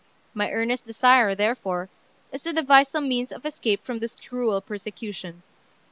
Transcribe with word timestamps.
My 0.33 0.51
earnest 0.51 0.87
desire, 0.87 1.35
therefore, 1.35 1.87
is 2.31 2.41
to 2.41 2.53
devise 2.53 2.87
some 2.89 3.07
means 3.07 3.31
of 3.31 3.45
escape 3.45 3.85
from 3.85 3.99
this 3.99 4.15
cruel 4.15 4.59
persecution. 4.59 5.43